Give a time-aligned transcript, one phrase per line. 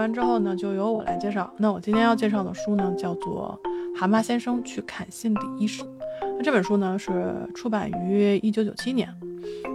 [0.00, 1.52] 完之后呢，就由我来介绍。
[1.58, 3.60] 那我今天要介绍的书呢，叫做
[3.98, 5.86] 《蛤蟆先生去看心理医生》。
[6.36, 9.14] 那这本书呢，是出版于一九九七年。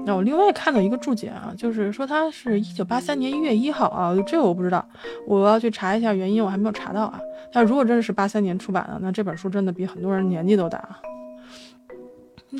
[0.04, 4.83] 那我另外看到一个注解啊，就是说它是一九八三年一月一号啊，这个我不知道，
[5.28, 7.19] 我要去查一下原因，我还没有查到啊。
[7.54, 11.00] 但如果真的是八三年出版的，那这本书真的比很多人年纪都大。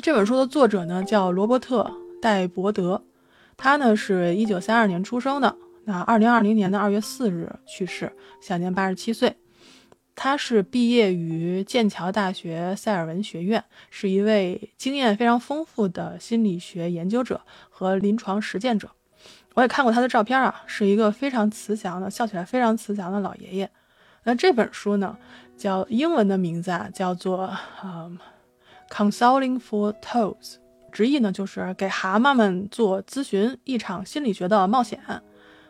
[0.02, 1.82] 这本书的作者呢，叫罗伯特·
[2.20, 3.02] 戴伯德，
[3.56, 5.56] 他呢是一九三二年出生的。
[5.88, 9.36] 那二零二零年的二月四日去世，享年八十七岁。
[10.16, 17.40] 他是毕业于剑桥大学塞尔文学院，是一位经验非常丰富的心理学研究者
[17.70, 18.90] 和临床实践者。
[19.54, 23.70] 我也看过他的照片啊，是一个非常慈祥的，笑起来非常慈祥的老爷爷。
[24.24, 25.16] 那这本书呢，
[25.56, 28.18] 叫英文的名字啊，叫做嗯
[28.90, 30.56] ，Consulting for Toads，
[30.90, 34.98] 直译呢就是给蛤蟆们做咨询，一场心理学的冒险。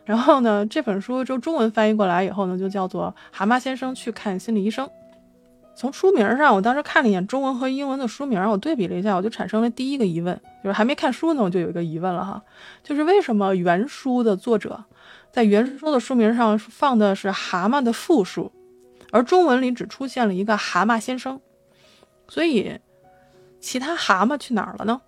[0.07, 4.87] 然后呢，这本书就中文翻译过来以后呢，就叫做《蛤蟆先生去看心理医生》。
[5.75, 10.33] 从书名上，我当时看了一眼中文和英文的书名，我对比了一下，我就产生了第一个疑问，
[10.63, 12.41] 就是还没看书呢，我就有一个疑问了哈，
[12.83, 14.81] 就是为什么原书的作者
[15.29, 18.49] 在原书的书名上放的是蛤蟆的复数，
[19.11, 21.41] 而中文里只出现了一个蛤蟆先生，
[22.29, 22.79] 所以
[23.59, 25.01] 其他蛤蟆去哪儿了呢？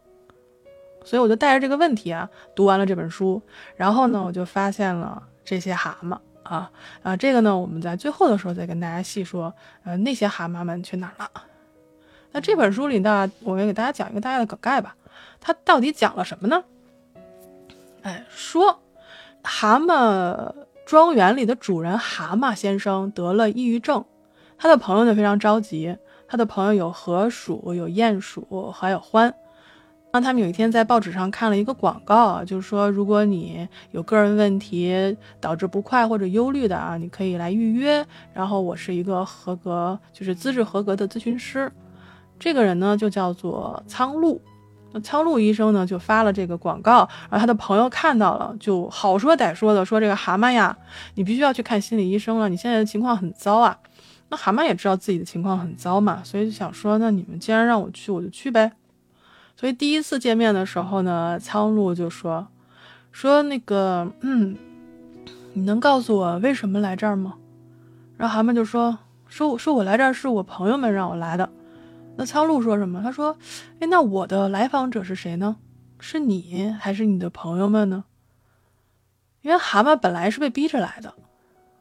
[1.10, 3.42] 所以我就带着这个问题啊，读完了这本书，
[3.76, 6.70] 然后呢，我就发现了这些蛤蟆啊
[7.02, 9.52] 啊，这个呢，我们在最后的时候再跟大家细说，
[9.84, 11.32] 呃，那些蛤蟆们去哪儿了？
[12.32, 14.96] 那这本书里呢，我们给大家讲一个大概的梗概吧，
[15.42, 16.64] 它到底讲了什么呢？
[18.04, 18.80] 哎，说
[19.44, 20.54] 蛤蟆
[20.86, 24.06] 庄园里的主人蛤蟆先生得了抑郁症，
[24.60, 29.34] 他的朋友呢非常着急，他的朋友有河鼠、有鼹鼠，还有獾。
[30.12, 38.04] 那他们有一天在报纸上看了一个广告，就是说，如果你有个人问题导致不快或者忧虑的啊，你可以来预约。
[38.34, 41.72] 然后我是一个合格，就是资质合格的咨询师。
[42.40, 44.42] 这个人呢就叫做苍鹭。
[44.92, 50.76] 那苍鹭医生呢就发了这个广告，然后他的朋友看到了，就好说歹说的说这个蛤蟆呀，
[51.14, 53.78] 你必须要去看心理医生了，你现在的情况很糟啊。
[54.30, 58.72] 那蛤蟆也知道自己的情况很糟嘛，所以就想说，那你们既然让我去，我就去呗。
[59.60, 62.48] 所以第一次见面的时候呢，苍鹭就说
[63.12, 64.56] ：“说那个，嗯，
[65.52, 67.36] 你能告诉我为什么来这儿吗？”
[68.16, 68.98] 然后蛤蟆就说
[69.28, 71.50] ：“说说我来这儿是我朋友们让我来的。”
[72.16, 73.04] 那苍鹭说什么？
[73.04, 73.36] 他说
[73.82, 75.58] ：“哎，那我的来访者是谁呢？
[76.00, 78.06] 是你还是你的朋友们呢？”
[79.44, 81.14] 因为蛤蟆本来是被逼着来的，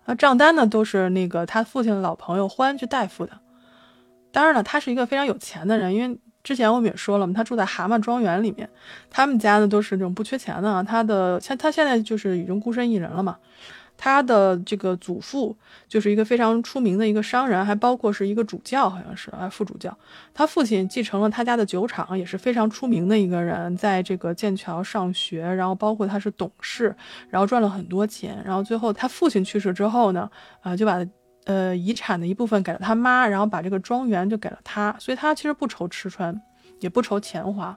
[0.06, 3.38] 那账单呢都是那个他父亲的老朋友欢去代付的。
[4.32, 6.18] 当然了，他是一个非常有钱的人，因为。
[6.48, 8.66] 之前我们也说了嘛，他住在蛤蟆庄园里面，
[9.10, 10.82] 他们家呢都是这种不缺钱的。
[10.82, 13.36] 他的他他现在就是已经孤身一人了嘛。
[13.98, 15.54] 他的这个祖父
[15.88, 19.94] 就是一个非常出名的一个商人，还包括是一个主教，好像是啊副主教。
[20.32, 26.96] 他父亲继承了他家的酒厂，也是非常出名的一个人，在这个剑桥上学，然后包括他是董事，
[27.28, 28.42] 然后赚了很多钱。
[28.42, 30.30] 然后最后他父亲去世之后呢，
[30.62, 31.04] 啊就把。
[31.48, 36.38] 呃，遗产的一部分给了他妈，然后把这个庄园就给了他，所以他其实不愁吃穿，
[36.80, 37.74] 也不愁钱花，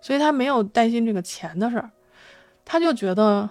[0.00, 1.90] 所以他没有担心这个钱的事儿，
[2.64, 3.50] 他就觉得，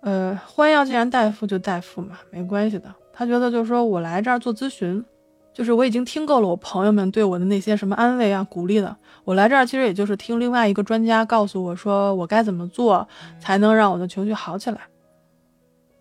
[0.00, 2.92] 呃，欢要既然代付就代付嘛，没关系的。
[3.12, 5.04] 他觉得就是说我来这儿做咨询，
[5.52, 13.06] 就是我已经听够了我朋友们对我的那些什么安慰啊、鼓励的，我来这儿其实也就是听另外一个专家告诉我说我该怎么做
[13.38, 14.80] 才能让我的情绪好起来。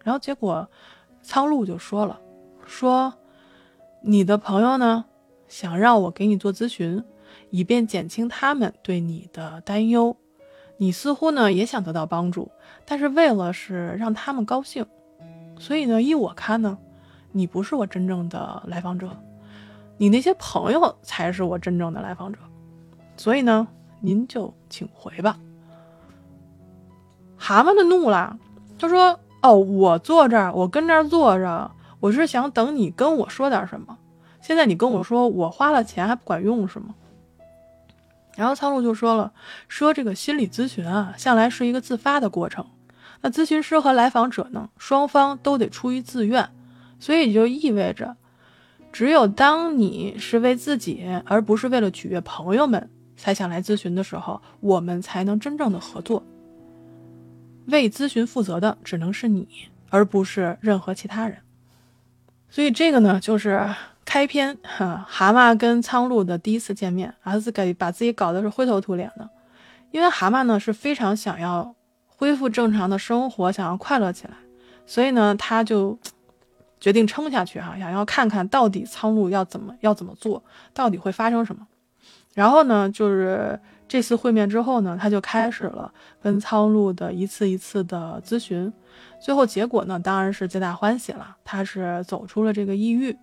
[0.03, 0.67] 然后结果
[1.21, 2.19] 苍鹭就说了。
[2.65, 3.13] 说，
[4.01, 5.05] 你的朋友呢，
[5.47, 7.03] 想让我给你做咨询，
[7.49, 10.15] 以便减轻他们对你的担忧。
[10.77, 12.51] 你似乎呢也想得到帮助，
[12.85, 14.85] 但是为了是让他们高兴，
[15.59, 16.77] 所以呢，依我看呢，
[17.31, 19.09] 你不是我真正的来访者，
[19.97, 22.39] 你那些朋友才是我真正的来访者。
[23.15, 23.67] 所以呢，
[24.01, 25.37] 您就请回吧。
[27.37, 28.37] 蛤蟆的怒了，
[28.79, 31.71] 他说：“哦，我坐这儿，我跟这儿坐着。”
[32.03, 33.97] 我是想等你跟我说点什么，
[34.41, 36.93] 现在你跟我说我花了钱还不管用是吗？
[38.35, 39.31] 然后苍鹭就说了，
[39.69, 42.65] 说这个心理咨询啊，向来是一个自发的过程，
[43.21, 46.49] 那咨询师和来访者呢，双方都得出于自愿，
[46.99, 48.17] 所以就意味着，
[48.91, 56.21] 只有当你是为自己而不是为了取悦朋友们才想来咨询的时候，我们才能真正的合作。
[57.67, 59.47] 为咨询负责的只能是你，
[59.89, 61.37] 而不是任何其他人。
[62.53, 63.67] 所以这个呢，就是
[64.05, 69.27] 开篇哈，蛤蟆跟苍鹭的第一次见面，儿子给把自己搞得是灰头土脸的，
[69.89, 71.73] 因为蛤蟆呢是非常想要
[72.05, 74.35] 恢复正常的生活，想要快乐起来，
[74.85, 75.97] 所以呢，他就
[76.79, 80.43] 决定撑下去哈，想要看看到底苍鹭要怎么要怎么做，
[80.75, 81.65] 到底会发生什么。
[82.35, 85.91] 然后呢，就是这次会面之后呢，他就开始了
[86.21, 88.71] 跟苍鹭的一次一次的咨询，
[89.23, 93.15] 最后结果呢，当然是皆大欢喜了，他是走出了这个抑郁。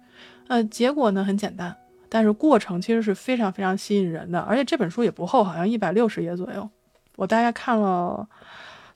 [0.48, 1.76] 呃，结果呢很简单，
[2.08, 6.66] 但是过程其实是非常非常吸引人的，而且这本书也不厚，好像一百六十页左右，
[7.16, 8.26] 我大概看了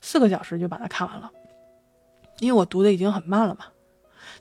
[0.01, 1.29] 四个小时就把它看完了，
[2.39, 3.65] 因为我读的已经很慢了嘛。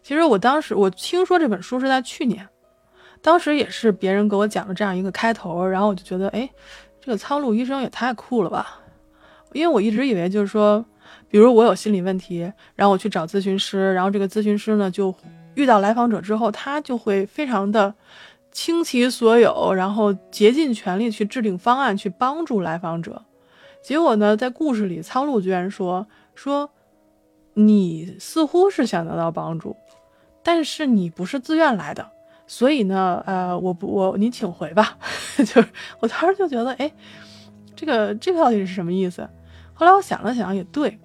[0.03, 2.49] 其实我当时我听说这本书是在去年。
[3.21, 6.47] 当时也是别人给我讲了这样一个开头，然后我就觉得，哎，
[7.01, 8.81] 这个苍鹭医生也太酷了吧！
[9.53, 10.85] 因为我一直以为就是说，
[11.35, 12.43] 比如我有心理问题，
[12.77, 15.13] 然后我去找咨询师，然后这个咨询师呢就
[15.57, 17.93] 遇到来访者之后，他就会非常的
[18.53, 23.25] 倾其所有，然后竭尽全力去制定方案去帮助来访者。
[23.83, 26.71] 结果呢，在故事里，苍鹭居然说说，
[27.55, 29.75] 你似乎是想得到帮助，
[30.45, 32.13] 但是你不是自愿来的。
[32.47, 34.97] 所以呢，呃，我不，我你请回吧。
[35.39, 35.67] 就是
[35.99, 36.93] 我当时就觉得，哎，
[37.75, 39.29] 这个这个到底是什么意思？
[39.73, 40.97] 后来我想了想，也对。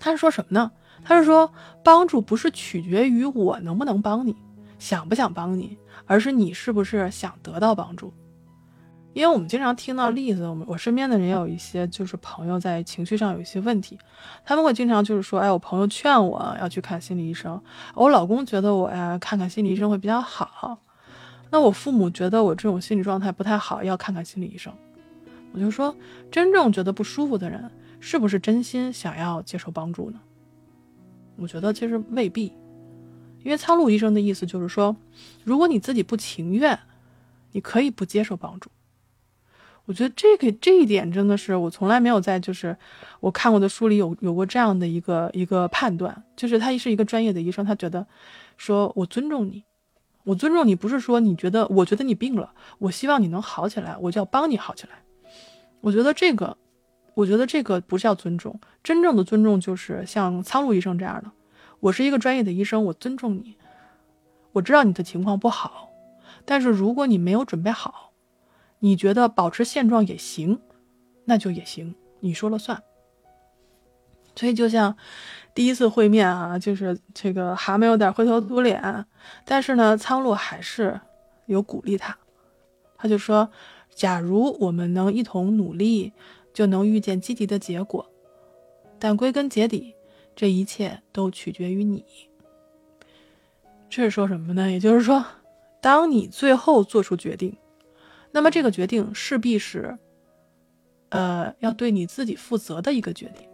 [0.00, 0.70] 他是说什么呢？
[1.04, 1.52] 他是说，
[1.84, 4.34] 帮助不是取决于我能不能帮你，
[4.78, 8.12] 想不想帮你，而是你是不是想得到帮助。
[9.14, 13.98] 因为我们经常听到例子，我们我身边的人也有一些，就是朋友在情绪上有一些问题，
[14.44, 17.60] 他们会经常就是说，哎，我朋友劝我要去看心理医生，
[17.94, 20.78] 我老公觉得我呀看看心理医生会比较好，
[21.50, 24.72] 那我父母觉得我这种心理状态不太好，要看看心理医生。
[25.52, 25.96] 我就说，
[26.30, 27.68] 真正觉得不舒服的人，
[28.00, 30.20] 是不是真心想要接受帮助呢？
[31.36, 32.52] 我觉得其实未必，
[33.44, 34.96] 因为苍鹭医生的意思就是说，
[35.44, 36.78] 如果你自己不情愿，
[37.52, 38.70] 你可以不接受帮助。
[39.84, 42.76] 我觉得这个这一点真的是我从来没有在就是
[43.20, 48.06] 我看过的书里有有过这样的一个一个判断，就是他是一个专业的医生，他觉得
[48.58, 49.64] 说我尊重你，
[50.24, 55.02] 我尊重你不是说你觉得我觉得你病了，我希望你能好起来，我就要帮你好起来。
[55.80, 56.58] 我觉得这个，
[57.18, 61.28] 我觉得这个不是叫尊重，真正的尊重就是像苍鹭医生这样的，
[61.80, 63.56] 我是一个专业的医生，我尊重你，
[64.52, 65.90] 我知道你的情况不好，
[66.44, 68.12] 但是如果你没有准备好。
[68.80, 70.60] 你觉得保持现状也行，
[71.24, 72.80] 那就也行，你说了算。
[74.36, 74.96] 所以就像
[75.52, 79.04] 第一次会面啊，就是这个蛤蟆有点灰头土脸，
[79.44, 81.00] 但是呢，苍鹭还是
[81.46, 82.16] 有鼓励他，
[82.96, 83.50] 他就说
[83.92, 86.12] ：“假如我们能一同努力，
[86.58, 88.04] 就能遇见积极的结果。
[88.98, 89.94] 但归根结底，
[90.34, 92.04] 这一切都取决于你。”
[93.88, 94.68] 这是说什么呢？
[94.68, 95.24] 也就是说，
[95.80, 97.56] 当你最后做出决定。
[98.32, 99.96] 那么这个决定势必是，
[101.10, 103.48] 呃，要对你自己负责的一个决定。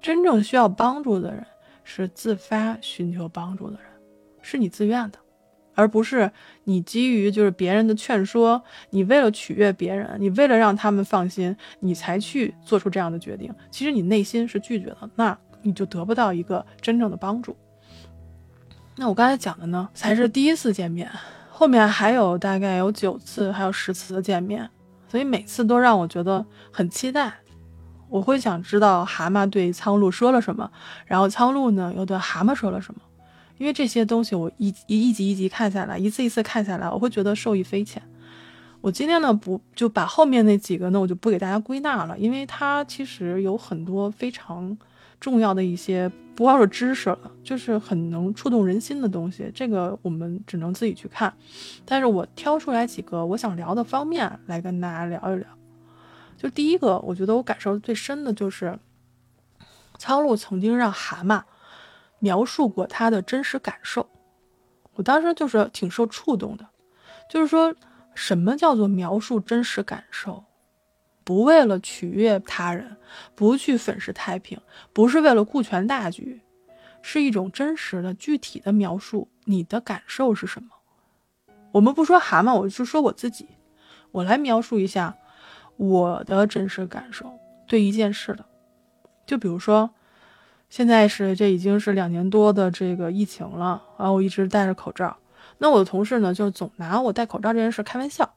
[0.00, 1.46] 真正需要帮助的人
[1.84, 3.86] 是自发寻求帮助的人，
[4.40, 5.20] 是你自愿的，
[5.74, 6.30] 而不是
[6.64, 13.52] 你基于就是别人的劝说，你为了取悦别人，你为了让他们放心，你才去做出这样的决定。
[13.70, 17.56] 其实你内心是拒绝的，那你就得不到一个真正的帮助。
[18.96, 21.10] 那我刚才讲的呢，才是第一次见面。
[21.48, 24.68] 后面还有大概有九次，还有十次的见面，
[25.08, 27.32] 所以每次都让我觉得很期待。
[28.08, 30.70] 我会想知道蛤蟆对苍鹭说了什么，
[31.06, 33.00] 然后苍鹭呢又对蛤蟆说了什么，
[33.62, 38.02] 因为这些东西我一一一集一集看下来，一次一次看下来，我会觉得受益匪浅。
[38.80, 44.76] 我今天呢不就把后面那几个呢，我就不给大家归纳了，因为它其实有很多非常。
[45.20, 49.48] 重要的一些不光是知识了，就是很能触动人心的东西。
[49.54, 51.32] 这个我们只能自己去看。
[51.84, 55.46] 但是我挑出来几个我想聊的方面来跟大家聊一聊。
[56.36, 58.76] 就第一个，我觉得我感受最深的就是，
[59.96, 61.40] 苍鹭曾经让蛤蟆
[62.22, 64.08] 描述过他的真实感受。
[64.94, 66.64] 我当时就是挺受触动的，
[67.28, 67.74] 就是说
[68.14, 70.44] 什么叫做描述真实感受？
[71.24, 72.96] 不为了取悦他人，
[73.34, 74.60] 不去粉饰太平，
[74.92, 76.40] 不是为了顾全大局，
[77.00, 79.28] 是一种真实的、具体的描述。
[79.44, 80.68] 你的感受是什么？
[81.72, 83.48] 我们不说蛤蟆，我就说我自己，
[84.12, 85.16] 我来描述一下
[85.76, 87.32] 我的真实感受。
[87.66, 88.44] 对一件事的，
[89.24, 89.90] 就比如说，
[90.72, 95.14] 现在是这已经是两年多的这个疫情了，然后我一直戴着口罩。
[95.58, 98.32] 那我的同事呢，就总拿我戴口罩这件事开玩笑。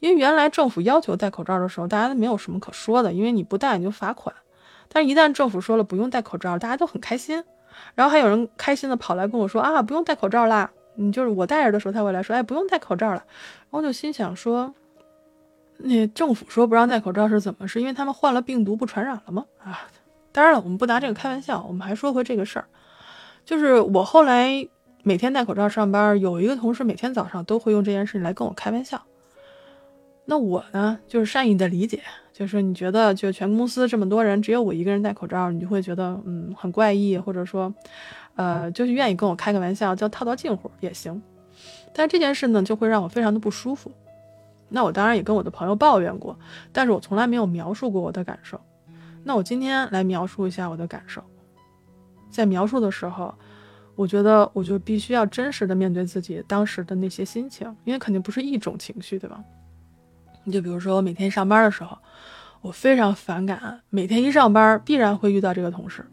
[0.00, 4.36] 因为原来政府要求戴口罩的时候，大家都没有什么可说的，因为你不戴你就罚款。
[4.90, 7.42] 但是，一旦政府说了不用戴口罩，大家都很开心。
[7.94, 10.70] 然后还有人开心的跑来跟我说啊，不用戴口罩啦。
[10.96, 13.24] 你就是我戴着的时候，他会来说，哎，不用戴口罩了。
[13.70, 14.74] 然后就心想说，
[15.78, 17.66] 那政府说不让戴口罩是怎么？
[17.66, 19.46] 是因为他们患了病毒不传染了吗？
[19.64, 19.88] 啊，
[20.32, 22.66] 当然了，我们不拿这个开玩笑，我们还说回这个事儿，
[23.44, 24.68] 就是我后来
[25.02, 29.02] 每天戴口罩上班，有一个同事每天早上都会用这件事来跟我开玩笑。
[30.26, 32.00] 那我呢，就是善意的理解，
[32.32, 37.74] 就是你觉得就全公司这么多人，只有我一个人戴口罩，你就会觉得嗯很怪异，或者说，
[38.36, 41.20] 呃，就是愿意跟我开个玩笑，叫套套近乎也行。
[41.92, 43.90] 但这件事呢，就会让我非常的不舒服。
[44.68, 46.38] 那我当然也跟我的朋友抱怨过，
[46.70, 48.60] 但是我从来没有描述过我的感受。
[49.22, 51.22] 那我今天来描述一下我的感受。
[52.30, 53.34] 在描述的时候，
[53.94, 59.42] 我觉得我就必须要真实的面对自己当时的那些心情，因为肯定不是一种情绪，对吧？
[60.44, 61.98] 你就比如说我每天上班的时候，
[62.62, 66.06] 我非常反感每天一上班必然会遇到这个同事，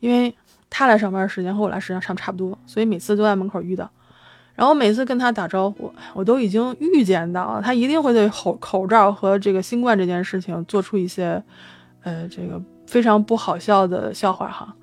[0.00, 0.36] 因为
[0.68, 3.90] 他来上班时间和我来时间上差不多，所以每次都在门口遇到。
[4.54, 11.42] 然后每次跟他打招呼，我都已经预见到他一定会对口口罩和这个新冠这件事情做出一些，
[12.02, 14.74] 呃，这个非常不好笑的笑话哈。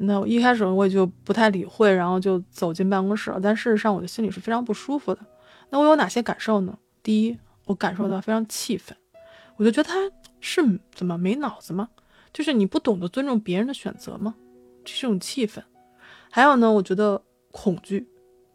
[0.00, 3.40] 那我一开始我也就不太理会，然后就走进办公室了。
[3.40, 5.20] 但事实上我的心里是非常不舒服的。
[5.70, 6.76] 那我有哪些感受呢？
[7.02, 8.96] 第一，我感受到非常气愤，
[9.56, 9.94] 我就觉得他
[10.40, 11.88] 是怎么没脑子吗？
[12.32, 14.34] 就是你不懂得尊重别人的选择吗？
[14.84, 15.62] 这是一种气愤。
[16.30, 18.08] 还有呢，我觉得恐惧。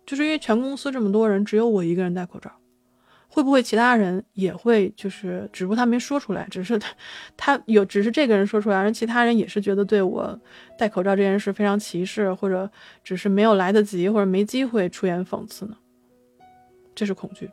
[0.05, 2.51] 就是因为全公司这么多人，只有我一个人戴口罩，
[3.27, 4.93] 会不会其他人也会？
[4.95, 6.93] 就是只不过他没说出来，只是他
[7.35, 10.39] 他有，只是这个人说出来，而其他人也是觉得对我
[10.77, 12.69] 戴口罩这件事非常歧视，或者
[13.03, 15.77] 只是没有来得及，或者没机会出言讽刺呢？
[16.93, 17.49] 这是恐惧。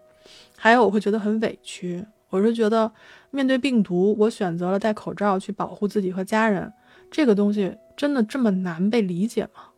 [0.57, 2.93] 还有我会觉得很委屈，我是觉得
[3.31, 6.71] 面对病毒，我选择了戴口罩去保护自己和家人，
[7.11, 9.70] 这个东西真的这么难被理解吗？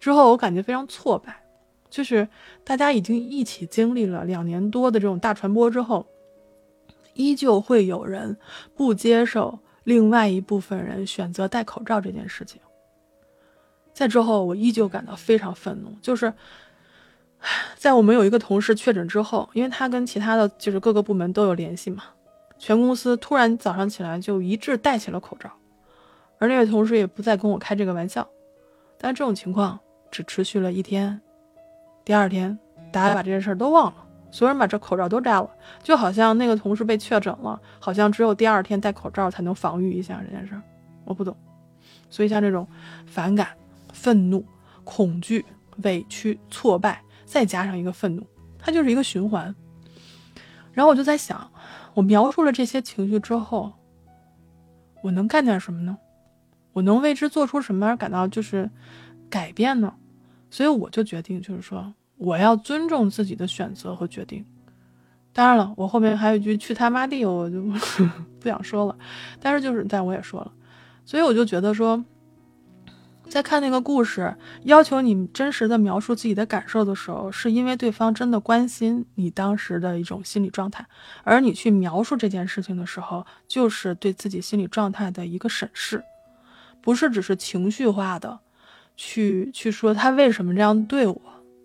[0.00, 1.44] 之后我感觉非常挫败，
[1.90, 2.26] 就是
[2.64, 6.06] 大家已经一起经历了两年多的这种大传播之后，
[7.12, 8.38] 依旧会有人
[8.74, 12.60] 不接受另外一部分人选择戴口罩这件事情。
[13.92, 16.32] 在之后，我依旧感到非常愤怒，就是
[17.76, 22.04] 在我们有一个同事确诊之后，因为他跟其他的就是各个部门都有联系嘛，
[22.58, 25.50] 全公司突然早上起来就一致戴起了口罩，
[26.38, 28.26] 而那位同事也不再跟我开这个玩笑，
[28.96, 29.78] 但这种情况。
[30.10, 31.20] 只持续了一天，
[32.04, 32.58] 第二天，
[32.92, 35.48] 大家把这件事儿都忘了，所有人把这口罩都摘了，
[35.82, 40.60] 就好像那个同事被确诊了，好像只有第二天戴口罩才能防御一下这件事。
[41.04, 41.36] 我不懂，
[42.08, 42.66] 所以像这种
[43.06, 43.48] 反感、
[43.92, 44.44] 愤怒、
[44.84, 45.44] 恐惧、
[45.82, 48.26] 委屈、挫败，再加上一个愤怒，
[48.58, 49.54] 它就是一个循环。
[50.72, 51.50] 然后我就在想，
[51.94, 53.72] 我描述了这些情绪之后，
[55.02, 55.98] 我能干点什么呢？
[56.72, 58.70] 我能为之做出什么而感到就是
[59.30, 59.94] 改变呢？
[60.50, 64.44] 所以我就决定，就是说我要尊重自己的选择和决定。
[65.32, 68.98] 当然了，我后面还有一句“去他妈地”，我就不想说了。
[69.40, 70.52] 但是就是，但我也说了。
[71.06, 72.04] 所以我就觉得说，
[73.28, 74.34] 在看那个故事，
[74.64, 80.84] 要求你真实的描述自己的感受的时候，是因为对方真的关心你当时的一种心理状态，
[81.22, 86.02] 而你去描述这件事情的时候，就是对自己心理状态的一个审视，
[86.82, 88.40] 不是只是情绪化的。
[88.96, 91.20] 去去说他为什么这样对我，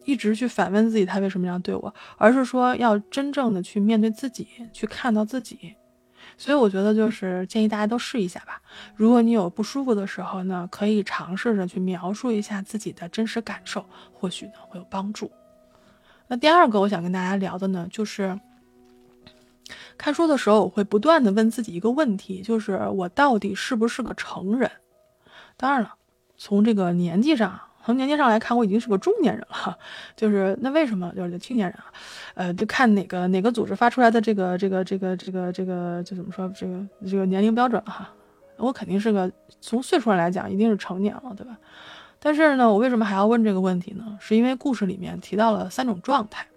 [0.05, 5.75] 一直去反问自己他为什么这样对我，而是说要真正的去面对自己，去看到自己。
[6.38, 8.62] 所以我觉得就是建议大家都试一下吧。
[8.96, 15.32] 如果你有不舒服的时候呢，可以尝试着去描述一下自己的真实感受，或许呢会有帮助。
[16.27, 18.38] 那第二个我想跟大家聊的呢，就是
[19.98, 24.70] 看书的时候我会不断的问自己一个问题，就是我到底是不是个成人？
[25.55, 25.96] 当然了。
[26.37, 29.77] 从这个年纪上，从年纪上来看，我已经是个中年人了。
[30.15, 31.85] 就是那为什么就是青年人啊？
[32.33, 38.09] 呃，就看哪个哪个组织发出来的这个这个这个这个这个就怎么说这个这个年龄标准哈？
[38.57, 41.57] 我肯定是个从岁数上来讲一定是成年了，对吧？
[42.19, 44.17] 但是呢，我为什么还要问这个问题呢？
[44.19, 46.47] 是因为故事里面提到了三种状态。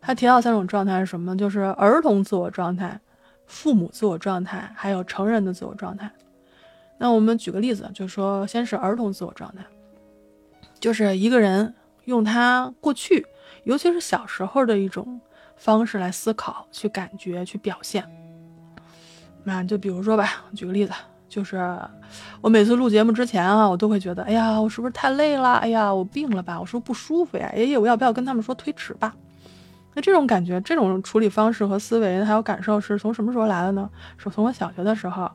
[0.00, 1.36] 他提到三种状态是什么呢？
[1.36, 3.00] 就是儿童自我状态、
[3.46, 6.10] 父母自我状态，还有成人的自我状态。
[6.98, 9.64] 那我们举个例子，就是说，先是儿童自我状态，
[10.80, 11.74] 就是一个人
[12.04, 13.26] 用他过去，
[13.64, 15.20] 尤其是小时候的一种
[15.56, 18.08] 方式来思考、去感觉、去表现。
[19.44, 20.92] 那就比如说吧，举个例子，
[21.28, 21.78] 就是
[22.40, 25.54] 我每次录节目之前啊，我都会觉得，哎呀，我是不是太累了？
[25.54, 26.58] 哎呀，我病了吧？
[26.58, 27.50] 我是不是不舒服呀？
[27.52, 29.14] 哎呀，我要不要跟他们说推迟吧？
[29.96, 33.88] 那这种感觉、这种处理方式和思维还有感受是从什么时候来的呢？
[34.18, 35.28] 是从我小学的时候。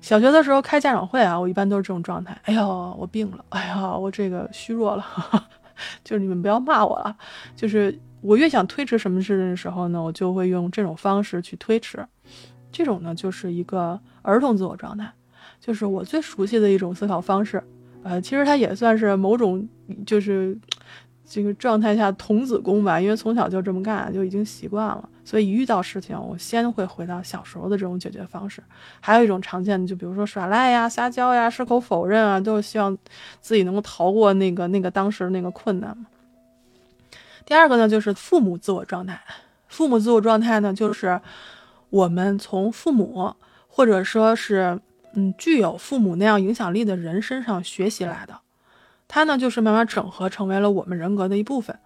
[0.00, 2.36] 小学的时候开家长会啊，我一般都是这种状态。
[2.42, 3.44] 哎呦，我病了！
[3.50, 5.06] 哎呀，我这个虚弱了。
[6.02, 7.16] 就是你们不要骂我了。
[7.54, 12.04] 就是我越想推迟什么事的时候呢，我就会用这种方式去推迟。
[12.72, 15.08] 这种呢，就是一个儿童自我状态。
[15.60, 17.62] 就是我最熟悉的一种思考方式。
[18.02, 19.68] 呃，其实它也算是某种
[20.04, 20.58] 就是
[21.30, 25.06] 这个状态下童子功吧，因为从小就这么干，就已经习惯了。
[25.24, 28.62] 所以一遇到事情，我先会回到小时候的这种解决方式。
[28.98, 32.96] 还有一种常见的，就比如说耍赖呀、撒娇呀、矢口否认啊，都是希望
[33.42, 36.06] 自己能够逃过那个那个当时那个困难嘛。
[37.44, 39.20] 第二个呢，就是父母自我状态。
[39.68, 41.20] 父母自我状态呢，就是
[41.90, 43.34] 我们从父母
[43.66, 44.80] 或者说是
[45.12, 48.40] 嗯具有父母那样影响力的人身上学习来的。
[49.08, 51.76] 它呢，就是慢慢整合成为了我们人格的一部分。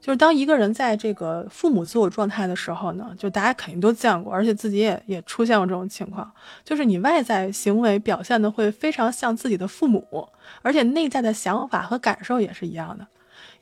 [0.00, 6.30] 就是当一个人在这个父母自我状态的时候呢，就大家肯定都见过，而且自己也也出现过这种情况，
[6.62, 10.28] 就是你外在行为表现的会非常像自己的父母，
[10.60, 13.06] 而且内在的想法和感受也是一样的，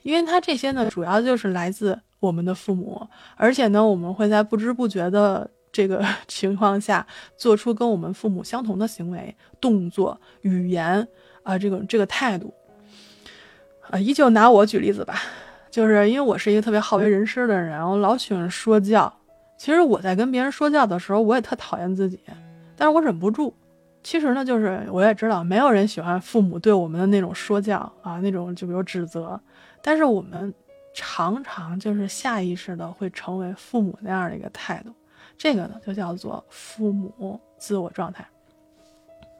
[0.02, 11.06] 因为他这些呢，主要就是来自我们的父母，而且呢，我们会在不知不觉的这个 情况下做出跟我们父母相同的行为、动作、语言
[11.44, 12.52] 啊，这个这个态度，
[13.92, 15.14] 啊，依旧拿我举例子吧。
[15.70, 19.12] 就是因为我是一个特别好为人师的人，我老喜欢说教。
[19.58, 22.18] 其实我在跟别人说教的时候，我也特讨厌自己，
[22.74, 23.54] 但是我忍不住。
[24.02, 29.38] 其实呢，就是我也知道，没有人喜欢父母对我们的那种说教啊，那种就比如指责。
[29.82, 30.52] 但是我们
[30.92, 34.90] 常常就是下意识的会成为父母那样的一个态度，
[35.38, 38.26] 这个呢就叫做父母自我状态。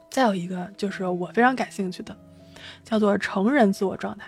[0.09, 2.15] 再有一个就是我非常感兴趣的，
[2.83, 4.27] 叫做成人自我状态。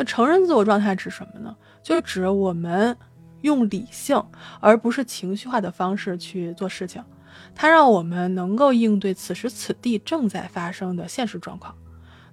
[0.00, 1.54] 那成人自我状态指什么呢？
[1.82, 2.96] 就是指我们
[3.42, 4.18] 用理性
[4.58, 7.04] 而不是情绪化的方式去做事情，
[7.54, 11.74] 它让我们能够应对此时此地正在发生的现实状况。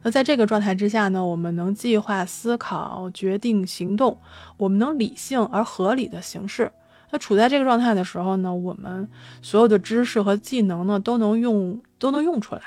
[0.02, 4.18] 那在这个状态之下呢，我们能计划、思考、决定、行动，
[4.56, 6.72] 我们能理性而合理的行事。
[7.12, 9.10] 那处在这个状态的时候呢，我们
[9.42, 12.62] 所有的知识和技能呢都能用，都能用出来。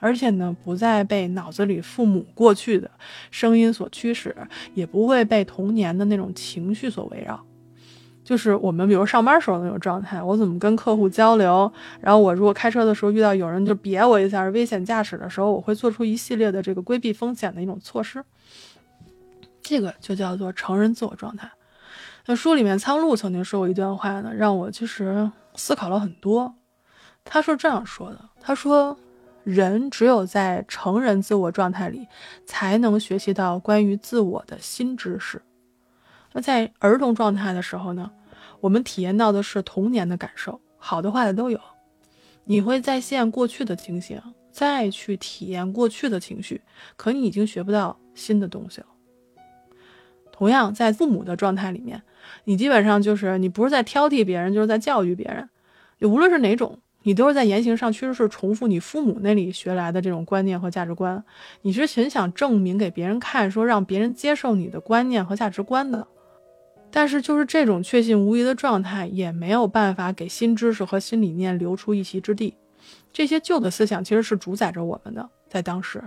[0.00, 2.90] 而且呢，不再被脑子里父母过去的
[3.30, 4.34] 声音所驱使，
[4.74, 7.40] 也不会被童年的那种情绪所围绕。
[8.22, 11.70] 就是我们比如上班时候那种状态，我怎么跟客户交流？
[12.00, 18.24] 然后我如果开车的时候遇到有人就别我一下，危险驾驶的时候，我会做出一系列的这个规避风险的一种措施。
[19.62, 21.50] 这个就叫做成人自我状态。
[22.26, 26.54] 那书里面苍鹭曾经说过一段话呢，让我其实思考了很多。
[27.24, 28.96] 他是这样说的，他说。
[29.44, 32.06] 人只有在成人自我状态里，
[32.44, 35.40] 才能学习到关于自我的新知识。
[36.32, 38.10] 那在儿童状态的时候呢，
[38.60, 41.58] 我们体验到的是童年的感受，好的坏的都有。
[42.44, 46.60] 你会再现过去的情形，再去体验过去的情绪，
[46.96, 48.86] 可你已经学不到新的东西了。
[50.32, 52.02] 同样，在父母的状态里面，
[52.44, 55.48] 你基本上就是你不是在挑剔别人，就是在教育别人，
[55.98, 56.78] 也无论是哪种。
[57.02, 61.24] 你都是在言行上其实是重复你父母那里学来的这种观念和价值观，
[61.62, 66.06] 你是很想证明给别人看，说让别人接受你的观念和价值观的。
[66.90, 72.54] 但是就是这种确信无疑的状态，也没有办法给新知识和新理念留出一席之地。
[73.12, 76.02] 这些旧的思想其实是主宰着我们的，在当时。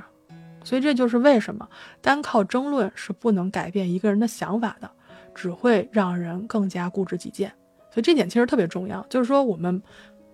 [0.63, 1.67] 所以这就是为什么
[2.01, 4.91] 单靠争论是不能改变一个人的想法的，
[5.33, 7.51] 只会让人更加固执己见。
[7.89, 9.81] 所以这点其实特别重要，就是说我们。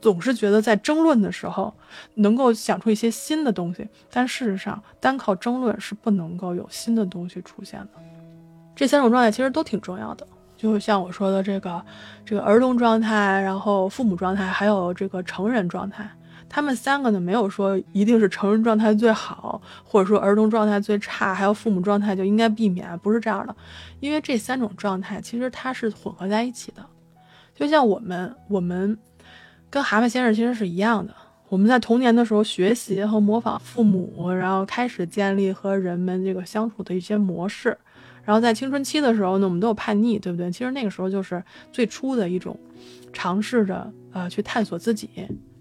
[0.01, 1.73] 总是觉得在争论的时候
[2.15, 7.89] 能够想出一些新的东西，但事实上单靠争论是不能够有新的东西出现的。
[8.75, 11.83] 这三种状态其实都挺重要的，就像我说的这个
[12.25, 16.09] 这个儿童状态，然后父母状态，还有这个成人状态，
[16.47, 23.53] 他们三个呢没有说一定是成人状态最好，或者说儿童状态最差，还有父母状态就应该避免，不是这样的，
[23.99, 26.85] 因为这三种状态其实它是混合在一起的，
[27.53, 28.97] 就像我们我们。
[29.69, 31.13] 跟蛤蟆先生其实是一样的。
[31.47, 37.75] 我们在童年的时候学习和模仿父母，然后开始建立和人们这个相处的一些模式。
[38.23, 40.51] 然后在青春期的时候呢，我们都有叛逆，对不对？
[40.51, 42.55] 其实那个时候就是最初的一种
[43.11, 45.09] 尝试着呃去探索自己，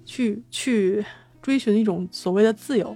[0.05, 1.03] 去去
[1.41, 2.95] 追寻一种所谓的自由。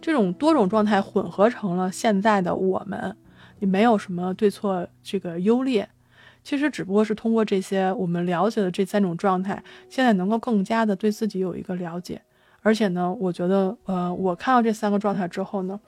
[0.00, 3.16] 这种多种状态混合成了现在的我们，
[3.58, 5.88] 也没有什么对错这个优劣。
[6.48, 12.22] 其实只不过是通过这些我们了解的这三种状态，现在能够更加的对自己有一个了解。
[12.62, 15.78] 而且呢，我觉得，呃，我看到这三个状态之后呢，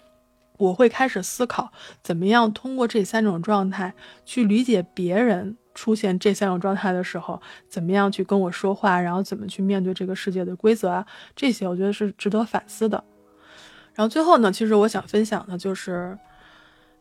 [0.58, 3.94] 我会开始思考，怎么样通过这三种状态
[4.26, 13.02] 去理解别人出现这三种状态的时候，怎么样去跟我说话，然后怎么去面对这个世界的规则啊，这些我觉得是值得反思的。
[13.94, 16.18] 然后最后呢，其实我想分享的就是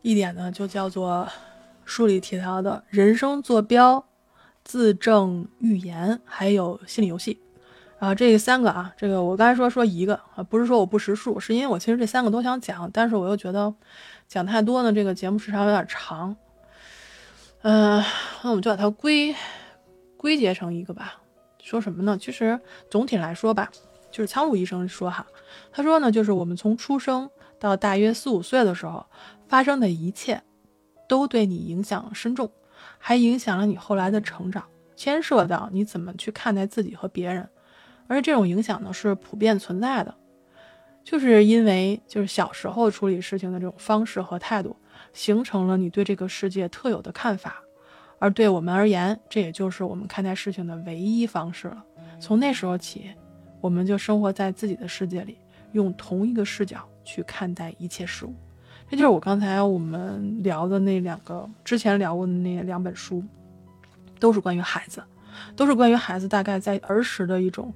[0.00, 1.28] 一点呢，就叫做。
[1.90, 4.06] 书里提到的人生坐标、
[4.62, 7.40] 自证预言，还有心理游戏，
[7.98, 13.74] 啊，这三个啊，这个我刚才说说一个啊，不是说我不识数，是因为我其实这三个都想讲，但是我又觉得
[14.28, 16.36] 讲太多呢，这个节目时长有点长。
[17.62, 18.02] 嗯，
[18.42, 19.34] 那我们就把它归
[20.16, 21.20] 归结成一个吧。
[21.62, 22.16] 说什么呢？
[22.16, 23.68] 其实总体来说吧，
[24.12, 25.26] 就是苍鹭医生说哈，
[25.72, 29.04] 他说呢，就是我们从出生到大约四五岁的时候
[29.48, 30.42] 发生的一切，
[31.10, 32.48] 都对你影响深重，
[32.96, 37.48] 还影响了你后来的成长，牵涉到你怎么去看待自己和别人。
[38.06, 40.14] 而这种影响呢是普遍存在的，
[41.02, 44.76] 就是因为就是小时候处理事情的这种方式和态度，
[45.12, 47.60] 形成了你对这个世界特有的看法，
[48.20, 51.84] 而对我们而言，这也就是我们看待事情的唯一方式了。
[52.20, 53.10] 从那时候起，
[53.60, 55.38] 我们就生活在自己的世界里，
[55.72, 58.32] 用同一个视角去看待一切事物。
[58.90, 63.24] 这就是我刚才我们聊的那两个之前聊过的那两本书，
[64.18, 65.02] 都是关于孩子。
[65.56, 67.72] 都是关于孩子大概在儿时的一种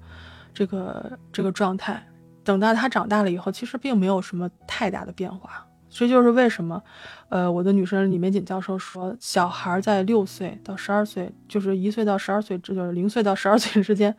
[0.53, 2.05] 这个这个状态，
[2.43, 5.67] 等到他长大了以后，其实并没有什么太大的变化。
[5.89, 6.83] 这就是为什么，
[7.31, 14.15] 呃，我的女生李玫瑾教授说，小孩在六岁到十二岁，就是一岁到十二岁，这就是零岁到十二岁之间，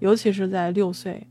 [0.00, 1.24] 尤其是在六岁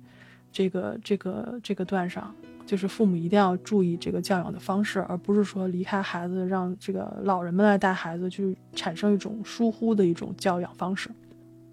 [0.52, 2.34] 这个这个这个段上，
[2.68, 11.10] 就是父母一定要注意这个教养的方式，而不是说离开孩子，让这个老人们来带孩子，去产生一种疏忽的一种教养方式。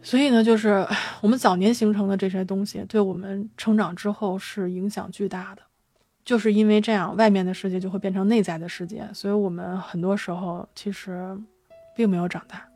[0.01, 0.87] 所以呢，就是
[1.21, 5.63] 我们早年形成的这些东西，对我们成长之后是影响巨大的。
[6.25, 11.37] 就是因为这样，外面的世界就会变成内在的世界，所以我们很多时候其实
[11.97, 12.67] 并没有长大。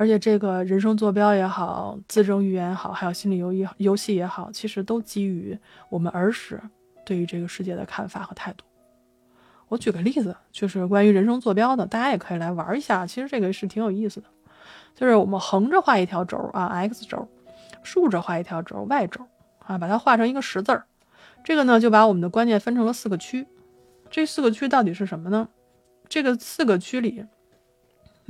[0.00, 5.58] 而且，这个人生坐标也好，自证预言也好，还有心理游戏游戏也好，其实都基于
[5.90, 6.58] 我们儿时
[7.04, 8.64] 对于这个世界的看法和态度。
[9.68, 13.06] 我举个例子，就是关于人生坐标的，大家也可以来玩一下。
[13.06, 14.26] 其实这个是挺有意思的。
[14.94, 17.28] 就是我们横着画一条轴啊，x 轴，
[17.82, 19.20] 竖着画一条轴，y 轴
[19.58, 20.86] 啊，把它画成一个十字儿。
[21.44, 23.46] 这个呢，就把我们的观念分成了四个区。
[24.10, 25.46] 这四个区到底是什么呢？
[26.08, 27.26] 这个四个区里，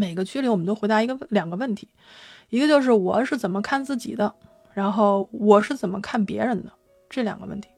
[0.01, 1.87] 每个区里我们都回答一个两个问题，
[2.49, 4.35] 一个就是我是怎么看自己的，
[4.73, 6.73] 然后我是怎么看别人的
[7.11, 7.69] 这两个问题。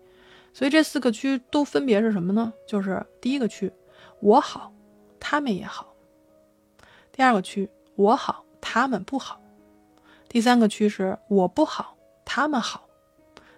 [0.53, 2.53] 所以这四个区都分别是什么呢？
[2.65, 3.73] 就是第一个区，
[4.21, 4.73] 我好，
[5.19, 5.85] 他们也好；
[7.11, 8.45] 第二个区，我好。
[8.65, 9.41] 他们不好，
[10.29, 12.89] 第三个区是我不好，他们好，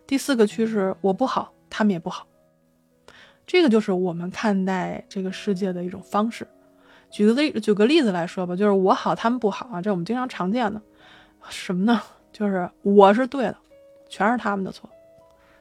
[0.07, 2.27] 第四个区是我不好，他们也不好。
[3.46, 6.48] 这个就是我们看待这个世界的一种方式。
[7.14, 10.83] 举个例，举个例子来说吧，就是我好，他们不好啊，这我们经常常见的
[11.48, 12.00] 什么呢？
[12.33, 13.57] 就是我是对的，
[14.09, 14.90] 全是他们的错。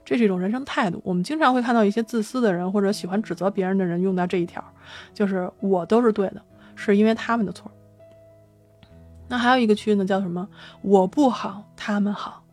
[0.04, 1.00] 这是一种人生态度。
[1.06, 4.63] 我们经常会看到一些自私的人或者喜欢指责别人的人用到这一条，
[5.13, 6.42] 就是我都是对的，
[6.76, 7.70] 是因为他们的错。
[9.28, 10.50] 那还有一个区呢，叫什么？
[10.82, 12.44] 我不好，他们好。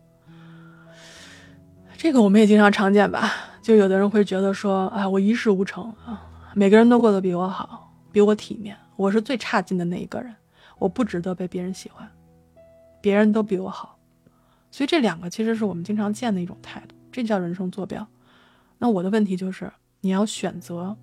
[1.97, 3.33] 这个我们也经常常见吧？
[3.63, 10.35] 就有的人会觉得说，啊，我一事无成啊，每个人都过得比我好，比我体面，我是最差劲的那一个人，
[10.79, 12.07] 我不值得被别人喜欢，
[13.01, 13.99] 别人都比我好。
[14.71, 18.07] 所以这两个其实是我们经常见的一种态度，这叫人生坐标。
[18.77, 20.95] 那我的问题就是，你要选择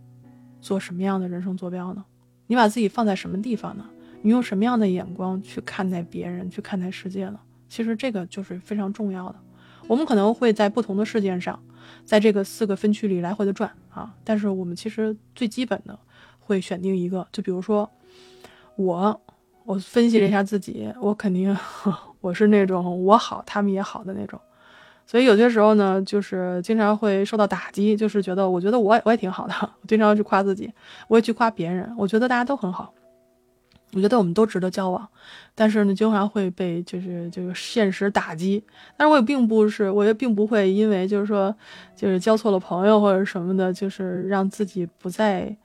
[0.61, 2.05] 做什么样的人生坐标呢？
[2.45, 3.89] 你把自己放在什么地方呢？
[4.21, 7.39] 你用什么样的眼光去看待别人，去看待世界呢？
[7.67, 9.39] 其实这个就是非常重要的。
[9.87, 11.59] 我们可能会在不同的事件上，
[12.05, 15.97] 在这个四个分区里来回的转啊，但是我们其实最基本的
[16.47, 17.27] 会选定一个。
[17.31, 17.89] 就比如说
[18.77, 19.21] 我，
[19.65, 21.55] 我分析了一下自己，我肯定
[22.21, 24.39] 我是那种我好他们也好的那种，
[25.05, 30.71] 所以有些时候呢，就是经常会受到打击，就是觉得我觉得我也我也挺好的，我经常去夸自己，
[31.09, 32.93] 我也去夸别人，我觉得大家都很好。
[33.93, 35.07] 我觉得我们都值得交往，
[35.55, 38.61] 但是呢，经常会被就是就是现实打击。
[38.97, 41.55] 但是我也并不是，我也并不会因为就是说，
[41.95, 45.55] 就是交错了朋友或者什么的，就是让自己不再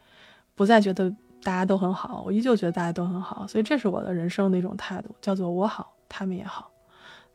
[0.63, 1.11] 不再觉得
[1.43, 2.23] 大家都很好。
[2.25, 6.71] 我依旧觉得大家都很好，所以这是我的人生的一种态度，叫做我好，他们也好。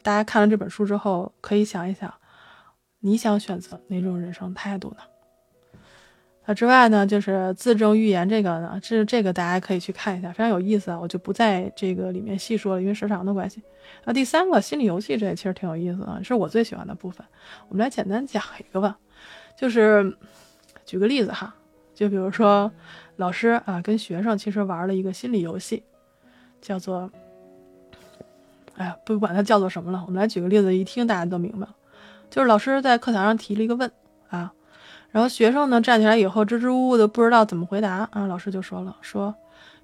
[0.01, 2.13] 大家看了这本书之后，可以想一想，
[3.01, 4.97] 你想选择哪种人生态度呢？
[6.45, 13.61] 那之外呢，就是自证预言这个呢，这这个大家可以去看一下，非常有意思啊，我就不在这个里面细说了，因为时长的关系。
[14.05, 17.25] 那第三个心理游戏，这也其实挺有意思的，是我最喜欢的部分。
[17.67, 18.97] 我们来简单讲一个吧，
[19.57, 20.17] 就是
[20.85, 21.53] 举个例子哈，
[21.93, 22.71] 就比如说
[23.17, 25.83] 老师啊跟学生其实玩了一个心理游戏，
[26.61, 27.11] 叫做，
[28.75, 31.75] 哎呀，不管它叫做什么了，我们来举个例子，一听大家都明白了，
[32.29, 33.91] 就是老师在课堂上提了一个问
[34.29, 34.53] 啊。
[35.09, 39.33] 然后学生呢站起来以后支支吾吾的不知道怎么回答啊，老师就说了说，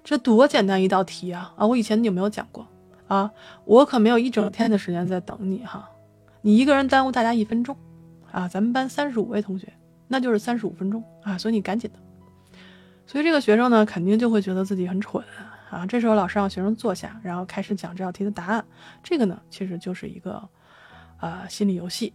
[0.04, 1.66] 这多简单一道题啊啊！
[1.66, 2.66] 我以前有没有讲过
[3.08, 3.32] 啊？
[3.64, 5.88] 我可没有一整天的时间在等你哈，
[6.42, 7.74] 你一个人耽误大家一分钟，
[8.30, 9.72] 啊，咱们班三十五位同学，
[10.06, 11.98] 那就是三十五分钟啊，所以你赶紧的。
[13.06, 15.22] 所以这个学生呢，肯定就会觉得自己很蠢
[15.70, 15.86] 啊。
[15.86, 18.64] 这时候老师让学生坐下，然后开始讲这道题的答案。
[19.02, 20.48] 这个呢，其实就是一个，
[21.20, 22.12] 呃，心理游戏。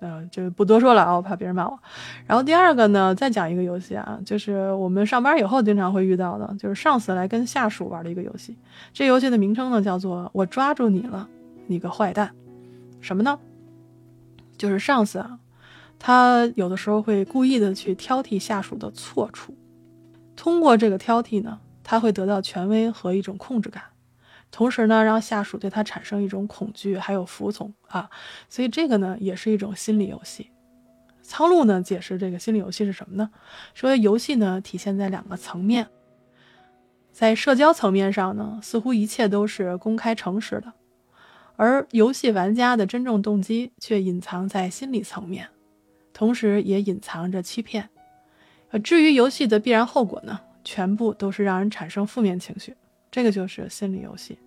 [0.00, 1.78] 嗯， 就不多说了啊，我怕别人骂我。
[2.26, 8.56] 然后第二个呢，再讲一个游戏啊，就是我们上班以后经常会遇到的，就是上司来跟下属玩的一个游戏。
[8.92, 11.28] 这游戏的名称呢，叫做“我抓住你了，
[11.66, 12.30] 你个坏蛋”。
[13.00, 13.38] 什么呢？
[14.56, 15.39] 就是上司啊。
[16.02, 19.54] 他有的时候会故意的去挑剔下属的错处，
[20.34, 23.84] 通过这个挑剔呢，他会得到权威和一种控制感，
[24.50, 28.08] 同时呢，让下属对他产生一种恐惧还有服从啊，
[28.48, 30.50] 所以这个呢也是一种心理游戏。
[31.22, 33.30] 苍鹭呢解释这个心理游戏是什么呢？
[33.74, 35.86] 说游戏呢体现在两个层面，
[37.12, 40.72] 在社交层面上呢，似乎一切都是公开诚实的，
[41.56, 45.50] 而游戏玩家的真正动机却隐藏在心理层面。
[46.12, 47.88] 同时也隐藏着欺骗，
[48.70, 52.76] 呃，至于游戏的必然后果呢，全部都是让人产生负面情绪，
[53.10, 54.38] 这个就是心理游戏。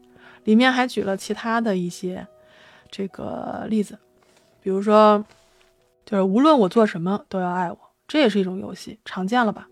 [0.44, 2.28] 里面还举了其他的一些
[2.92, 3.98] 这个例子，
[4.62, 5.26] 比如说，
[6.06, 9.68] 就是无论我做什么都要爱我，这也是一种游戏，常见了吧？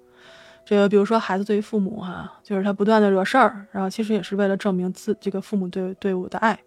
[0.64, 6.58] 这个比如说孩子对于父母哈，就是他不断的惹事儿，然后其实也是为了证明自这个父母对对我的爱。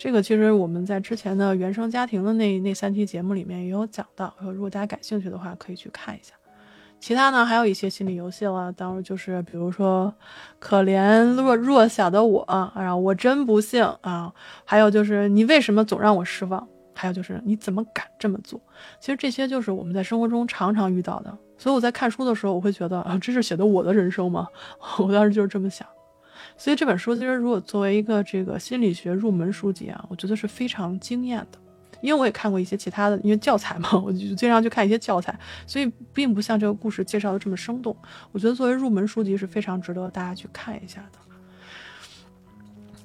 [0.00, 6.32] 这个其实我们在之前的原生家庭的那那三期节目里面也有讲到，如果大家感兴趣的话，可以去看一下。
[6.98, 10.14] 其他呢，还有一些心理游戏了，当然就是比如说，
[10.58, 14.32] 可怜弱弱小的我啊，我真不幸啊，
[14.64, 18.58] 还有就是你为什么总让我失望，还有就是你怎么敢这么做？
[19.00, 21.36] 其实这些就是我们在生活中常常遇到的。
[21.58, 24.48] 所以我在看书的时候，我会觉得啊，这是写的我的人生吗？
[24.98, 25.86] 我当时就是这么想。
[26.60, 31.58] 所以这本书其实如果作为一个这个心理学入门书籍啊，我觉得是非常惊艳的。
[32.02, 35.34] 因为我也看过一些其他的，因为教材嘛， 我就经常去看一些教材，
[35.66, 37.96] 所以并不像这个故事介绍的这么生动。
[38.30, 41.18] 我觉得作为入门书籍是非常值得大家去看一下的。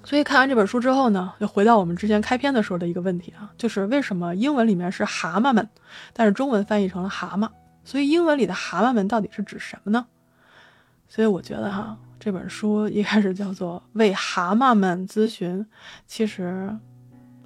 [0.04, 5.70] 所以看完这本书之后呢，就回到我们之前开篇的时候的一个问题啊，就是为什么英文里面是蛤蟆们，
[6.12, 7.50] 但是中文翻译成了蛤蟆？
[7.86, 10.06] 所以英文里的蛤蟆们到底是指什么呢？
[11.08, 11.98] 所以我觉得哈。
[12.26, 15.64] 这本书一开始叫做“为蛤蟆们咨询”，
[16.08, 16.76] 其实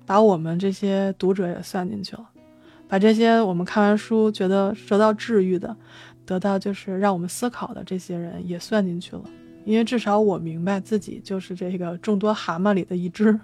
[0.05, 2.29] 把我们这些读者也算进去了，
[2.87, 5.75] 把这些我们看完书觉得得到治愈的、
[6.25, 9.23] 得到就是让我们思考的这些人也算进去了。
[9.65, 13.37] 因为至少我明白自己就是这个众多蛤蟆里的一只。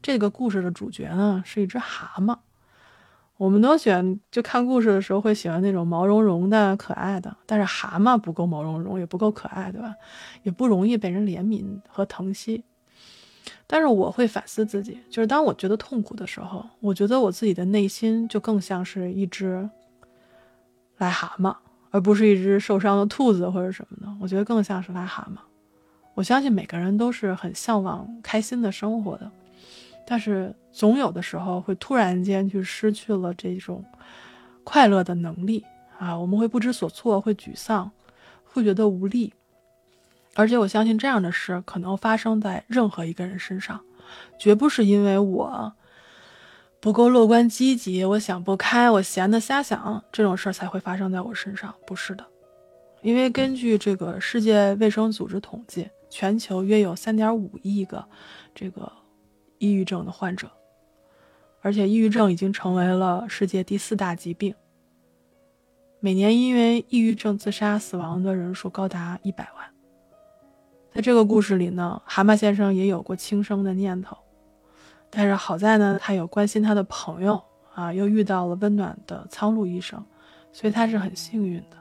[0.00, 2.38] 这个故事的主角呢是一只蛤蟆。
[3.38, 9.94] 我们都喜欢就看故事的时候会喜欢那种毛茸茸的可爱的，但是蛤蟆不够毛茸茸，也不够可爱，对吧？
[10.42, 12.64] 也不容易被人怜悯和疼惜。
[13.66, 19.68] 但是我会反思自己，就是当我觉得痛苦的时候，我觉得我自己的内心就更像是一只
[20.98, 21.54] 癞蛤蟆，
[21.90, 24.16] 而不是一只受伤的兔子或者什么的。
[24.20, 25.38] 我觉得更像是癞蛤蟆。
[26.14, 29.30] 我相信每个人都是很向往开心的生活的。
[30.08, 33.84] 但是总有的时候会突然间就失去了这种
[34.62, 35.64] 快乐的能力
[35.98, 37.90] 啊，我们会不知所措，会沮丧，
[38.44, 39.34] 会觉得无力。
[40.34, 43.80] 而且我相信这样的事可能发生在任何一个人身上，
[44.38, 45.72] 绝不是因为我
[46.78, 52.24] 不够乐观积极，我想不开，我闲的瞎想这种事儿才会发生在我身上，不是的。
[53.02, 58.04] 因为根据这个世界卫生组织统计，全球约有三点五亿个
[58.54, 58.92] 这个。
[59.58, 60.50] 抑郁症的患者，
[61.60, 64.54] 而且抑郁症已经成为了世界第四大疾病。
[65.98, 69.66] 每年因为抑郁症自杀死亡的人数高达一百万。
[70.94, 74.16] 在这个故事里呢，蛤蟆先生也有过轻生的念头，
[75.10, 77.42] 但是好在呢，他有关心他的朋友
[77.74, 80.04] 啊，又遇到了温暖的苍鹭医生，
[80.52, 81.76] 所以他是很幸运的。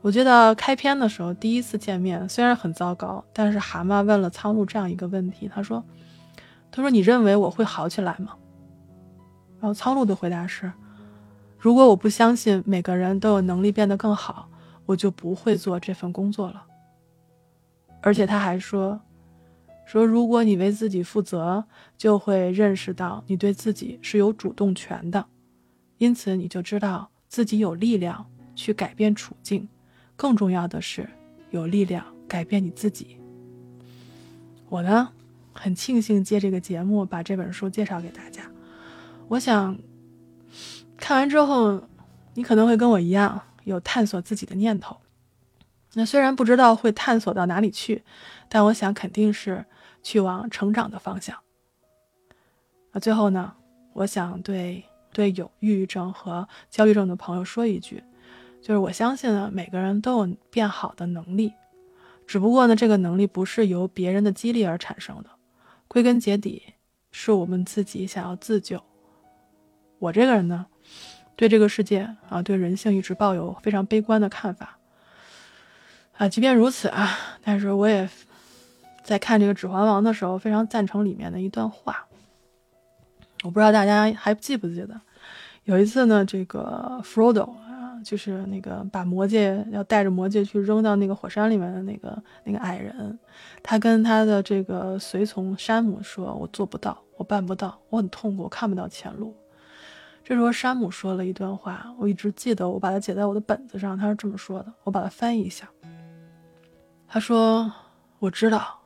[0.00, 5.82] 我记得开篇的时候第一次见面虽然很糟糕，但是蛤蟆问了苍鹭这样一个问题，他说。
[6.72, 8.34] 他说：“你认为我会好起来吗？”
[9.60, 10.72] 然后苍鹭的回答是
[11.58, 14.48] ：“如果我不相信每个人都有能力变得更好，
[14.86, 16.64] 我就不会做这份工作了。”
[18.00, 19.00] 而且他还说
[19.86, 21.64] ：“说如果你为自己负责，
[21.96, 25.26] 就会认识到你对自己是有主动权的，
[25.98, 29.68] 因此你就知道自己有力量去改变处境。
[30.16, 31.08] 更重要的是，
[31.50, 33.18] 有力量改变你自己。”
[34.68, 35.10] 我呢？
[35.52, 38.42] 很庆幸借这个节目，把这本书介绍给大家。
[39.28, 39.78] 我想
[40.96, 41.82] 看完之后，
[42.34, 44.96] 你可能会跟我一样有探索自己的念头。
[45.94, 48.02] 那虽然不知道会探索到哪里去，
[48.48, 49.64] 但我想肯定是
[50.02, 51.36] 去往成长的方向。
[52.92, 53.52] 那最后呢，
[53.92, 58.02] 我想对对有抑郁症和焦虑症的朋友说一句，
[58.62, 61.52] 就是我相信呢，每个人都有变好的能力，
[62.26, 65.28] 只不过呢，这个能力不是由别人的激励而产生的，
[65.92, 66.62] 归根结底
[67.10, 68.82] 是我们自己想要自救。
[69.98, 70.64] 我这个人呢，
[71.36, 74.78] 对这个世界啊，对人性一直抱有非常悲观的看法。
[76.16, 77.10] 啊，即便如此啊，
[77.42, 78.08] 但是我也
[79.04, 82.06] 在看这个《指环王》的时候，非常赞成里面的一段话。
[83.42, 84.98] 我不知道大家还记不记得，
[85.64, 87.50] 有一次呢，这个 Frodo，
[88.02, 93.18] 就是那个把魔戒要带着魔戒去扔到那个火山里面的那个那个矮人，
[93.62, 99.34] 他跟他的这个随从山姆说：“我做不到，我办不到，我很痛苦，我看不到前路。”
[100.24, 103.98] 这时候山姆说了一段话，我一直记得，我把它写在我的本子上。
[103.98, 105.68] 他是这么说的，我把它翻译一下。
[107.08, 107.72] 他说
[108.20, 108.80] ：“我知道，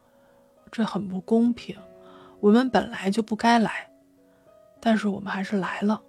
[0.70, 1.76] 这很不公平，
[2.40, 3.90] 我们本来就不该来，
[4.80, 6.00] 但是我们还是来了。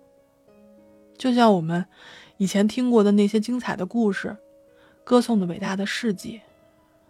[1.17, 1.85] 就像我们
[2.37, 4.37] 以前听过的那些精彩的故事，
[5.03, 6.41] 歌颂的伟大的事迹，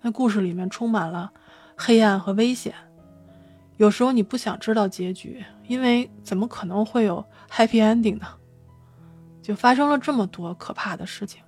[0.02, 1.32] 那故事里面充满了
[1.76, 2.74] 黑暗和危险。
[3.78, 8.28] 有时候你不想知道结局，因为怎么可能会有 happy ending 呢？
[9.42, 11.42] 就发生了这么多可怕的事情，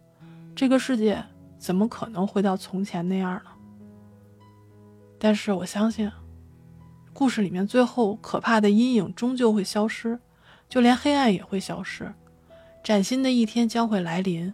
[0.55, 1.23] 这个世界。”
[1.59, 3.51] 怎么可能回到从前那样呢？
[5.19, 6.09] 但是我相信，
[7.11, 10.17] 故事里面最后可怕的阴影终究会消失，
[10.69, 12.13] 就连黑暗也会消失，
[12.89, 14.51] 崭新的一天将会来临，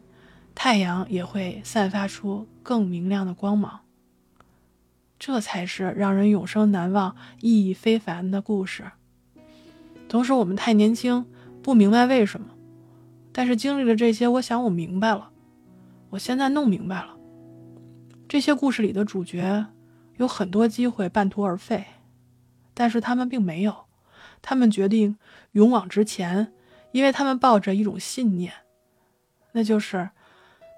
[0.53, 3.79] 太阳也会散发出更明亮的光芒。
[5.17, 8.91] 这才是让人永生难忘、意义非凡的故事。
[10.09, 11.25] 同时，我们太年轻，
[11.63, 12.47] 不明白为什么，
[13.31, 15.29] 但是经历了这些，我想我明白了。
[16.09, 17.15] 我现在弄明白了，
[18.27, 19.67] 这些故事里的主角
[20.17, 21.85] 有很多机会半途而废，
[22.73, 23.85] 但是他们并没有，
[24.41, 25.17] 他们决定
[25.53, 26.51] 勇往直前，
[26.95, 28.53] 因为他们抱着一种信念，
[29.51, 30.09] 那就是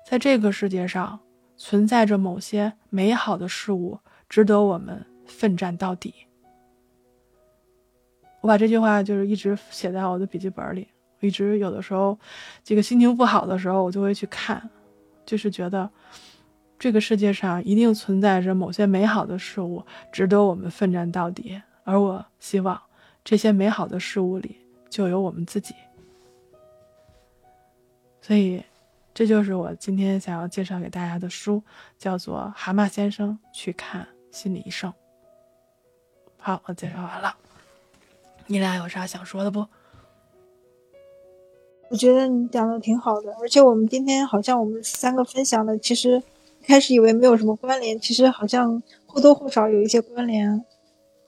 [0.10, 1.20] 在这个世界上
[1.56, 6.12] 存在着某些美好的事物，值得我们奋战到底。
[8.42, 10.88] 我把这句话就是一直写在我的笔记本里，
[11.20, 12.18] 我一直有的时候
[12.64, 14.68] 这个心情不好的时候，我就会去看。
[15.24, 15.88] 就是觉得，
[16.80, 21.62] 这个世界上一定存在着某些美好的事物，值得我们奋战到底。
[21.84, 22.82] 而我希望，
[23.24, 24.58] 这些美好的事物里
[24.90, 25.76] 就有我们自己。
[28.28, 28.62] 所以，
[29.14, 31.64] 这就是我今天想要介绍给大家的书，
[31.98, 34.92] 叫做《蛤蟆先生去看心理医生》。
[36.38, 37.34] 好，我介绍完了。
[38.48, 39.66] 你俩有啥想说的不？
[41.90, 46.22] 我觉得你讲的挺好的，而且我们今天好像我们三个分享的，其实
[46.64, 50.66] 开始以为没有什么关联，其实好像或多或少有一些关联，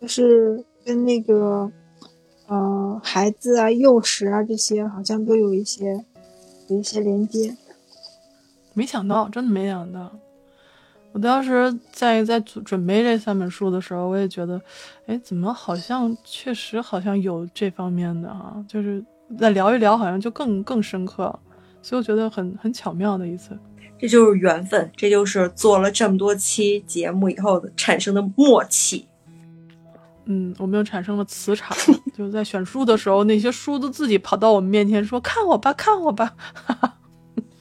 [0.01, 1.71] 就是跟那个，
[2.47, 6.03] 呃，孩子啊、幼时啊这些，好像都有一些
[6.69, 7.55] 有一些连接。
[8.73, 10.11] 没想到，真的没想到，
[11.11, 14.61] 我当时在在准备这三本书的时候，我也觉得，
[15.07, 19.03] 哎，怎么好像确实好像有这方面的啊，就是。
[19.37, 21.39] 再聊一聊，好像就更更深刻了，
[21.83, 23.55] 所以我觉得很很巧妙的一次。
[23.99, 29.05] 这就是缘分，这就是做了这么多期节目以后的产生的默契。
[30.31, 31.75] 嗯，我们又产生了磁场，
[32.15, 36.35] 就在选书的时候，那些书都自己跑到我们面前说：“看我吧，看我吧。”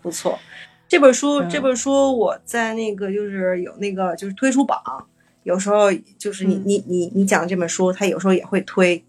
[0.00, 0.38] 不错，
[0.88, 4.80] 这本书这本书我在那个就是有那个就是推出榜，
[5.42, 9.04] 有时候就是你你你你讲这本书，他有时候也会推。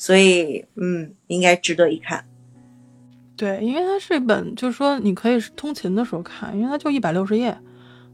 [0.00, 2.24] 所以，嗯，应该值得一看。
[3.36, 7.58] 对，因为它是一本，就是说你可以通勤的时候看，因为它就一百六十页，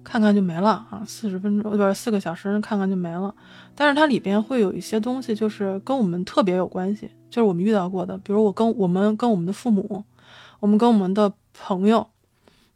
[0.04, 3.34] 看看就没了啊，四十分钟不是四个小时，看看就没了。
[3.74, 10.05] 但是它里边会有一些东西，就是跟我们特别有关系，就是我们遇到过的，比如我跟我们跟我们的父母，
[10.61, 12.07] 我们跟我们的朋友。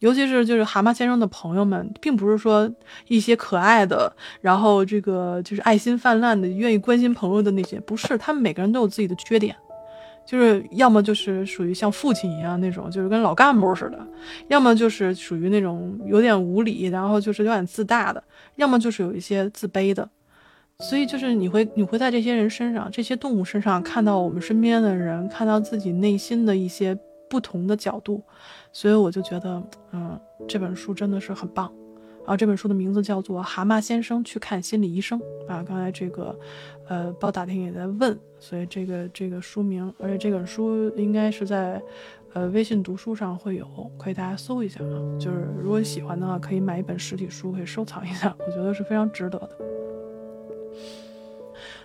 [0.00, 2.70] 尤其是就是蛤蟆先生的朋友们，并不是说
[3.08, 9.56] 一些可爱的，然后这个就是爱心泛滥的，愿意关心朋友的那些，不是，他们每个人都有自己的缺点，
[10.28, 13.98] 就是要么就是属于像父亲一样那种，就是跟老干部似的，
[14.48, 18.22] 要么就是属于那种有点无理，然后就是有点自大的，
[18.56, 20.06] 要么就是有一些自卑的，
[20.80, 26.94] 所以就是你会你会在这些人身上，这些动物身上看到我们身边的人，看到自己内心的一些
[27.30, 28.22] 不同的角度。
[28.70, 29.62] 所以我就觉得，
[29.92, 31.72] 嗯，这本书真的是很棒，
[32.28, 35.18] 啊，这本书的名字叫做《蛤蟆先生去看心理医生》
[35.50, 35.64] 啊。
[35.66, 36.38] 刚才这个，
[36.86, 41.80] 呃，包打听也在问，所以这个这个书名，而且这本书应该是在，
[42.34, 43.66] 呃，微信读书上会有，
[43.98, 45.00] 可以大家搜一下啊。
[45.18, 49.50] 就是如果喜欢的话，可以买一本实体书，可以收藏一下，我觉得是非常值得的。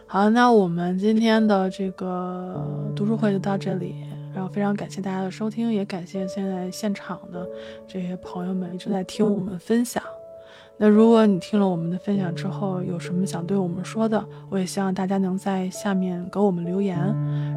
[0.05, 3.95] 好，那我们今天的这个读书会就到这里，
[4.35, 7.47] 然后非常感谢大家的收听，也感谢现在现场的
[7.87, 10.03] 这些朋友们一直在听我们分享。
[10.83, 16.97] 那如果你听了我们的分享之后，有什么想对我们说的，我也希望大家能在下面给我们留言，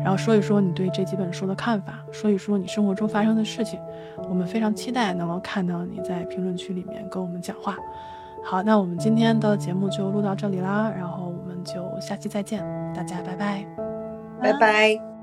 [0.05, 3.81] 然后说一说你对这几本书的看法，说一说你生活中发生的事情。
[4.29, 7.77] 我们非常期待能够看到你在评论区里面跟我们讲话。
[8.45, 12.65] 好，那我们今天的节目就录到这里啦，然后我们就下期再见，
[12.95, 13.67] 大家拜拜，
[14.41, 15.16] 拜拜。